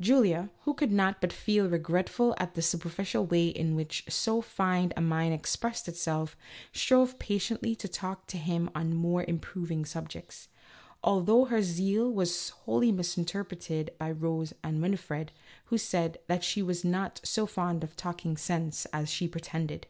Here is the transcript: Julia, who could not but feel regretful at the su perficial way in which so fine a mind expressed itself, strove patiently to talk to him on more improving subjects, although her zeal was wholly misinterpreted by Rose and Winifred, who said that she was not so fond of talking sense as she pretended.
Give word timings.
Julia, 0.00 0.48
who 0.62 0.72
could 0.72 0.90
not 0.90 1.20
but 1.20 1.34
feel 1.34 1.68
regretful 1.68 2.34
at 2.38 2.54
the 2.54 2.62
su 2.62 2.78
perficial 2.78 3.28
way 3.28 3.48
in 3.48 3.74
which 3.76 4.04
so 4.08 4.40
fine 4.40 4.90
a 4.96 5.02
mind 5.02 5.34
expressed 5.34 5.86
itself, 5.86 6.34
strove 6.72 7.18
patiently 7.18 7.76
to 7.76 7.86
talk 7.86 8.26
to 8.28 8.38
him 8.38 8.70
on 8.74 8.94
more 8.94 9.22
improving 9.28 9.84
subjects, 9.84 10.48
although 11.04 11.44
her 11.44 11.60
zeal 11.62 12.10
was 12.10 12.48
wholly 12.64 12.90
misinterpreted 12.90 13.90
by 13.98 14.10
Rose 14.10 14.54
and 14.64 14.80
Winifred, 14.80 15.30
who 15.66 15.76
said 15.76 16.16
that 16.26 16.42
she 16.42 16.62
was 16.62 16.82
not 16.82 17.20
so 17.22 17.44
fond 17.44 17.84
of 17.84 17.96
talking 17.96 18.38
sense 18.38 18.86
as 18.94 19.10
she 19.10 19.28
pretended. 19.28 19.86